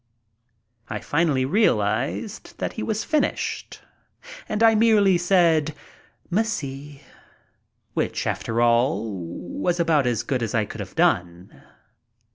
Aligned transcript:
I 0.89 0.97
finally 0.99 1.45
realized 1.45 2.57
that 2.57 2.73
he 2.73 2.81
was 2.81 3.03
finished 3.03 3.81
and 4.49 4.63
I 4.63 4.73
merely 4.73 5.15
said, 5.19 5.75
"Merci," 6.31 7.03
which, 7.93 8.25
after 8.25 8.63
all, 8.63 9.13
was 9.15 9.79
about 9.79 10.07
as 10.07 10.23
good 10.23 10.41
as 10.41 10.55
I 10.55 10.65
could 10.65 10.79
have 10.79 10.95
done. 10.95 11.53